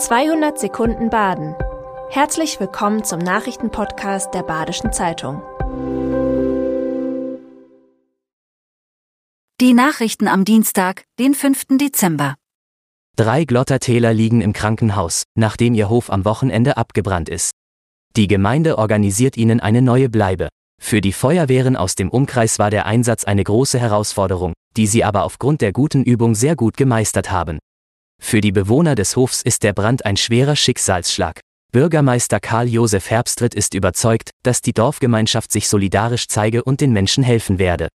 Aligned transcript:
200 0.00 0.58
Sekunden 0.58 1.10
Baden. 1.10 1.54
Herzlich 2.08 2.58
willkommen 2.58 3.04
zum 3.04 3.18
Nachrichtenpodcast 3.18 4.32
der 4.32 4.42
Badischen 4.42 4.94
Zeitung. 4.94 5.42
Die 9.60 9.74
Nachrichten 9.74 10.26
am 10.26 10.46
Dienstag, 10.46 11.04
den 11.18 11.34
5. 11.34 11.76
Dezember. 11.78 12.36
Drei 13.16 13.44
Glottertäler 13.44 14.14
liegen 14.14 14.40
im 14.40 14.54
Krankenhaus, 14.54 15.24
nachdem 15.34 15.74
ihr 15.74 15.90
Hof 15.90 16.10
am 16.10 16.24
Wochenende 16.24 16.78
abgebrannt 16.78 17.28
ist. 17.28 17.50
Die 18.16 18.26
Gemeinde 18.26 18.78
organisiert 18.78 19.36
ihnen 19.36 19.60
eine 19.60 19.82
neue 19.82 20.08
Bleibe. 20.08 20.48
Für 20.80 21.02
die 21.02 21.12
Feuerwehren 21.12 21.76
aus 21.76 21.94
dem 21.94 22.08
Umkreis 22.08 22.58
war 22.58 22.70
der 22.70 22.86
Einsatz 22.86 23.24
eine 23.24 23.44
große 23.44 23.78
Herausforderung, 23.78 24.54
die 24.78 24.86
sie 24.86 25.04
aber 25.04 25.24
aufgrund 25.24 25.60
der 25.60 25.72
guten 25.72 26.04
Übung 26.04 26.34
sehr 26.34 26.56
gut 26.56 26.78
gemeistert 26.78 27.30
haben. 27.30 27.58
Für 28.20 28.40
die 28.40 28.52
Bewohner 28.52 28.94
des 28.94 29.16
Hofs 29.16 29.42
ist 29.42 29.64
der 29.64 29.72
Brand 29.72 30.04
ein 30.04 30.16
schwerer 30.16 30.54
Schicksalsschlag. 30.54 31.40
Bürgermeister 31.72 32.38
Karl-Josef 32.38 33.10
Herbstritt 33.10 33.54
ist 33.54 33.74
überzeugt, 33.74 34.30
dass 34.42 34.60
die 34.60 34.72
Dorfgemeinschaft 34.72 35.50
sich 35.50 35.68
solidarisch 35.68 36.28
zeige 36.28 36.62
und 36.62 36.80
den 36.80 36.92
Menschen 36.92 37.24
helfen 37.24 37.58
werde. 37.58 37.88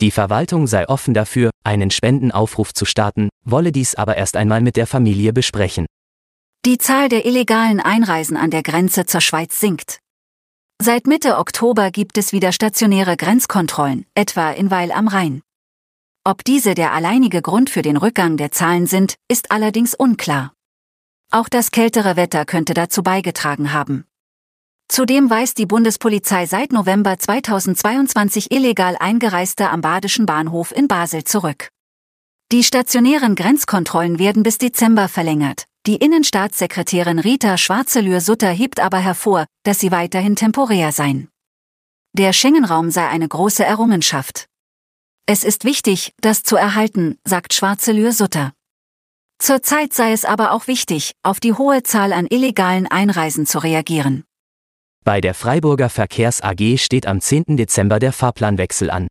Die 0.00 0.10
Verwaltung 0.10 0.66
sei 0.66 0.88
offen 0.88 1.14
dafür, 1.14 1.50
einen 1.64 1.90
Spendenaufruf 1.90 2.72
zu 2.72 2.84
starten, 2.84 3.28
wolle 3.44 3.72
dies 3.72 3.94
aber 3.94 4.16
erst 4.16 4.36
einmal 4.36 4.60
mit 4.60 4.76
der 4.76 4.86
Familie 4.86 5.32
besprechen. 5.32 5.86
Die 6.64 6.78
Zahl 6.78 7.08
der 7.08 7.24
illegalen 7.24 7.80
Einreisen 7.80 8.36
an 8.36 8.50
der 8.50 8.62
Grenze 8.62 9.06
zur 9.06 9.20
Schweiz 9.20 9.58
sinkt. 9.58 9.98
Seit 10.80 11.08
Mitte 11.08 11.38
Oktober 11.38 11.90
gibt 11.90 12.18
es 12.18 12.32
wieder 12.32 12.52
stationäre 12.52 13.16
Grenzkontrollen, 13.16 14.06
etwa 14.14 14.52
in 14.52 14.70
Weil 14.70 14.92
am 14.92 15.08
Rhein. 15.08 15.42
Ob 16.28 16.44
diese 16.44 16.74
der 16.74 16.92
alleinige 16.92 17.40
Grund 17.40 17.70
für 17.70 17.80
den 17.80 17.96
Rückgang 17.96 18.36
der 18.36 18.52
Zahlen 18.52 18.86
sind, 18.86 19.14
ist 19.28 19.50
allerdings 19.50 19.94
unklar. 19.94 20.52
Auch 21.32 21.48
das 21.48 21.70
kältere 21.70 22.16
Wetter 22.16 22.44
könnte 22.44 22.74
dazu 22.74 23.02
beigetragen 23.02 23.72
haben. 23.72 24.04
Zudem 24.88 25.30
weist 25.30 25.56
die 25.56 25.64
Bundespolizei 25.64 26.44
seit 26.44 26.70
November 26.70 27.18
2022 27.18 28.50
illegal 28.50 28.98
Eingereiste 29.00 29.70
am 29.70 29.80
Badischen 29.80 30.26
Bahnhof 30.26 30.70
in 30.70 30.86
Basel 30.86 31.24
zurück. 31.24 31.70
Die 32.52 32.62
stationären 32.62 33.34
Grenzkontrollen 33.34 34.18
werden 34.18 34.42
bis 34.42 34.58
Dezember 34.58 35.08
verlängert. 35.08 35.64
Die 35.86 35.96
Innenstaatssekretärin 35.96 37.20
Rita 37.20 37.56
Schwarzelür-Sutter 37.56 38.50
hebt 38.50 38.80
aber 38.80 38.98
hervor, 38.98 39.46
dass 39.62 39.80
sie 39.80 39.92
weiterhin 39.92 40.36
temporär 40.36 40.92
seien. 40.92 41.30
Der 42.12 42.34
Schengen-Raum 42.34 42.90
sei 42.90 43.08
eine 43.08 43.28
große 43.28 43.64
Errungenschaft. 43.64 44.46
Es 45.30 45.44
ist 45.44 45.66
wichtig, 45.66 46.14
das 46.22 46.42
zu 46.42 46.56
erhalten, 46.56 47.18
sagt 47.22 47.52
Schwarzelür 47.52 48.12
Sutter. 48.12 48.54
Zurzeit 49.38 49.92
sei 49.92 50.12
es 50.12 50.24
aber 50.24 50.52
auch 50.52 50.68
wichtig, 50.68 51.12
auf 51.22 51.38
die 51.38 51.52
hohe 51.52 51.82
Zahl 51.82 52.14
an 52.14 52.26
illegalen 52.30 52.86
Einreisen 52.86 53.44
zu 53.44 53.58
reagieren. 53.58 54.24
Bei 55.04 55.20
der 55.20 55.34
Freiburger 55.34 55.90
Verkehrs 55.90 56.40
AG 56.42 56.78
steht 56.78 57.06
am 57.06 57.20
10. 57.20 57.58
Dezember 57.58 57.98
der 57.98 58.14
Fahrplanwechsel 58.14 58.88
an. 58.90 59.06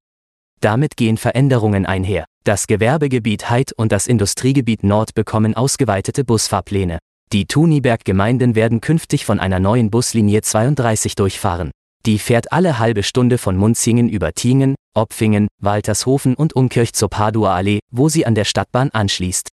Damit 0.60 0.98
gehen 0.98 1.18
Veränderungen 1.18 1.86
einher. 1.86 2.26
Das 2.44 2.66
Gewerbegebiet 2.66 3.52
Heid 3.52 3.72
und 3.74 3.92
das 3.92 4.08
Industriegebiet 4.08 4.82
Nord 4.82 5.14
bekommen 5.14 5.54
ausgeweitete 5.54 6.24
Busfahrpläne. 6.24 6.98
Die 7.32 7.46
Tuniberg-Gemeinden 7.46 8.56
werden 8.56 8.82
künftig 8.82 9.24
von 9.24 9.40
einer 9.40 9.60
neuen 9.60 9.92
Buslinie 9.92 10.42
32 10.42 11.14
durchfahren. 11.14 11.70
Die 12.06 12.20
fährt 12.20 12.52
alle 12.52 12.80
halbe 12.80 13.04
Stunde 13.04 13.38
von 13.38 13.58
Munzingen 13.58 14.08
über 14.08 14.34
Tingen, 14.34 14.76
Opfingen, 14.94 15.48
Waltershofen 15.62 16.36
und 16.36 16.56
Umkirch 16.56 16.94
zur 16.94 17.10
Padua 17.10 17.56
Allee, 17.56 17.80
wo 17.92 18.10
sie 18.10 18.26
an 18.26 18.36
der 18.36 18.46
Stadtbahn 18.46 18.90
anschließt. 18.92 19.50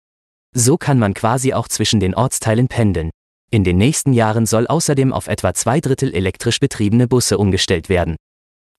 So 0.54 0.76
kann 0.76 0.98
man 0.98 1.14
quasi 1.14 1.52
auch 1.52 1.68
zwischen 1.68 2.00
den 2.00 2.14
Ortsteilen 2.14 2.68
pendeln. 2.68 3.10
In 3.52 3.64
den 3.64 3.78
nächsten 3.78 4.12
Jahren 4.12 4.46
soll 4.46 4.66
außerdem 4.66 5.12
auf 5.12 5.28
etwa 5.28 5.54
zwei 5.54 5.80
Drittel 5.80 6.12
elektrisch 6.14 6.60
betriebene 6.60 7.06
Busse 7.08 7.38
umgestellt 7.38 7.88
werden. 7.88 8.16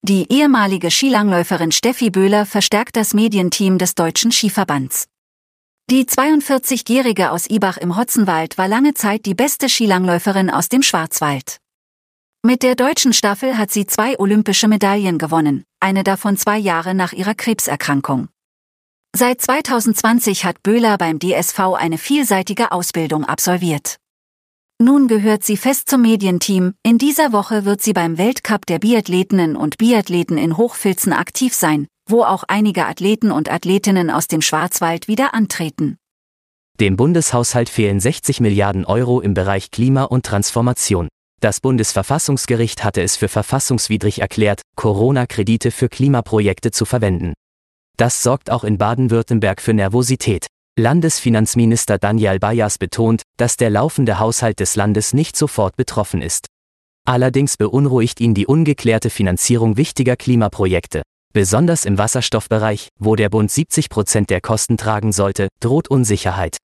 Die 0.03 0.31
ehemalige 0.31 0.89
Skilangläuferin 0.89 1.71
Steffi 1.71 2.09
Böhler 2.09 2.45
verstärkt 2.45 2.95
das 2.95 3.13
Medienteam 3.13 3.77
des 3.77 3.95
Deutschen 3.95 4.31
Skiverbands. 4.31 5.05
Die 5.91 6.05
42-Jährige 6.05 7.31
aus 7.31 7.49
Ibach 7.49 7.77
im 7.77 7.97
Hotzenwald 7.97 8.57
war 8.57 8.67
lange 8.67 8.93
Zeit 8.93 9.25
die 9.25 9.35
beste 9.35 9.69
Skilangläuferin 9.69 10.49
aus 10.49 10.69
dem 10.69 10.83
Schwarzwald. 10.83 11.60
Mit 12.43 12.63
der 12.63 12.73
deutschen 12.73 13.13
Staffel 13.13 13.55
hat 13.55 13.69
sie 13.69 13.85
zwei 13.85 14.17
olympische 14.17 14.67
Medaillen 14.67 15.19
gewonnen, 15.19 15.63
eine 15.79 16.03
davon 16.03 16.37
zwei 16.37 16.57
Jahre 16.57 16.95
nach 16.95 17.13
ihrer 17.13 17.35
Krebserkrankung. 17.35 18.29
Seit 19.15 19.41
2020 19.41 20.43
hat 20.43 20.63
Böhler 20.63 20.97
beim 20.97 21.19
DSV 21.19 21.59
eine 21.77 21.99
vielseitige 21.99 22.71
Ausbildung 22.71 23.25
absolviert. 23.25 23.97
Nun 24.81 25.07
gehört 25.07 25.43
sie 25.43 25.55
fest 25.55 25.87
zum 25.87 26.01
Medienteam, 26.01 26.73
in 26.81 26.97
dieser 26.97 27.31
Woche 27.31 27.65
wird 27.65 27.83
sie 27.83 27.93
beim 27.93 28.17
Weltcup 28.17 28.65
der 28.65 28.79
Biathletinnen 28.79 29.55
und 29.55 29.77
Biathleten 29.77 30.39
in 30.39 30.57
Hochfilzen 30.57 31.13
aktiv 31.13 31.53
sein, 31.53 31.85
wo 32.09 32.23
auch 32.23 32.43
einige 32.47 32.87
Athleten 32.87 33.31
und 33.31 33.51
Athletinnen 33.51 34.09
aus 34.09 34.27
dem 34.27 34.41
Schwarzwald 34.41 35.07
wieder 35.07 35.35
antreten. 35.35 35.97
Dem 36.79 36.95
Bundeshaushalt 36.95 37.69
fehlen 37.69 37.99
60 37.99 38.39
Milliarden 38.39 38.85
Euro 38.85 39.21
im 39.21 39.35
Bereich 39.35 39.69
Klima 39.69 40.05
und 40.05 40.25
Transformation. 40.25 41.07
Das 41.41 41.59
Bundesverfassungsgericht 41.59 42.83
hatte 42.83 43.01
es 43.01 43.17
für 43.17 43.27
verfassungswidrig 43.27 44.21
erklärt, 44.21 44.61
Corona-Kredite 44.75 45.71
für 45.71 45.89
Klimaprojekte 45.89 46.69
zu 46.69 46.85
verwenden. 46.85 47.33
Das 47.97 48.21
sorgt 48.21 48.51
auch 48.51 48.63
in 48.63 48.77
Baden-Württemberg 48.77 49.59
für 49.59 49.73
Nervosität. 49.73 50.45
Landesfinanzminister 50.77 51.97
Daniel 51.97 52.37
Bayas 52.37 52.77
betont, 52.77 53.23
dass 53.37 53.57
der 53.57 53.71
laufende 53.71 54.19
Haushalt 54.19 54.59
des 54.59 54.75
Landes 54.75 55.15
nicht 55.15 55.35
sofort 55.35 55.75
betroffen 55.77 56.21
ist. 56.21 56.45
Allerdings 57.07 57.57
beunruhigt 57.57 58.19
ihn 58.19 58.35
die 58.35 58.45
ungeklärte 58.45 59.09
Finanzierung 59.09 59.77
wichtiger 59.77 60.15
Klimaprojekte. 60.15 61.01
Besonders 61.33 61.85
im 61.85 61.97
Wasserstoffbereich, 61.97 62.89
wo 62.99 63.15
der 63.15 63.29
Bund 63.29 63.49
70 63.49 63.89
Prozent 63.89 64.29
der 64.29 64.41
Kosten 64.41 64.77
tragen 64.77 65.11
sollte, 65.11 65.47
droht 65.59 65.87
Unsicherheit. 65.87 66.57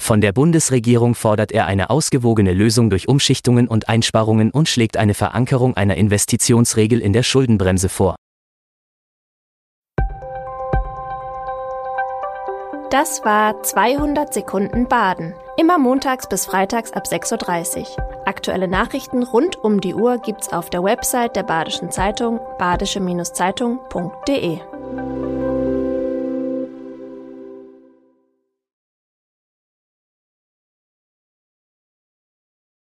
Von 0.00 0.20
der 0.22 0.32
Bundesregierung 0.32 1.14
fordert 1.14 1.52
er 1.52 1.66
eine 1.66 1.90
ausgewogene 1.90 2.54
Lösung 2.54 2.88
durch 2.88 3.06
Umschichtungen 3.06 3.68
und 3.68 3.90
Einsparungen 3.90 4.50
und 4.50 4.66
schlägt 4.66 4.96
eine 4.96 5.12
Verankerung 5.12 5.76
einer 5.76 5.96
Investitionsregel 5.96 7.00
in 7.00 7.12
der 7.12 7.22
Schuldenbremse 7.22 7.90
vor. 7.90 8.16
Das 12.90 13.24
war 13.24 13.62
200 13.62 14.32
Sekunden 14.34 14.88
Baden. 14.88 15.34
Immer 15.58 15.78
montags 15.78 16.28
bis 16.28 16.46
freitags 16.46 16.92
ab 16.92 17.04
6.30 17.06 17.80
Uhr. 17.80 17.86
Aktuelle 18.24 18.68
Nachrichten 18.68 19.22
rund 19.22 19.62
um 19.62 19.82
die 19.82 19.94
Uhr 19.94 20.16
gibt's 20.18 20.50
auf 20.50 20.70
der 20.70 20.82
Website 20.82 21.36
der 21.36 21.42
Badischen 21.42 21.90
Zeitung 21.92 22.40
badische-zeitung.de. 22.58 24.60